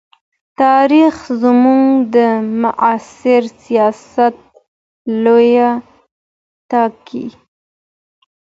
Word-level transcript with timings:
تاریخ 0.61 1.15
زموږ 1.43 1.85
د 2.15 2.17
معاصر 2.61 3.43
سیاست 3.63 4.35
لوری 5.23 5.55
ټاکي. 6.69 7.25